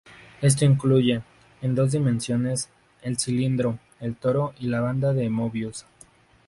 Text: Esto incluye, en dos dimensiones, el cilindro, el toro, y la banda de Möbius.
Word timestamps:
Esto 0.41 0.65
incluye, 0.65 1.21
en 1.61 1.75
dos 1.75 1.91
dimensiones, 1.91 2.69
el 3.03 3.19
cilindro, 3.19 3.77
el 3.99 4.15
toro, 4.15 4.55
y 4.57 4.65
la 4.65 4.81
banda 4.81 5.13
de 5.13 5.29
Möbius. 5.29 5.85